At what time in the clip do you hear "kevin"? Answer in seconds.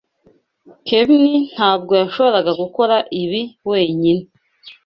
0.87-1.25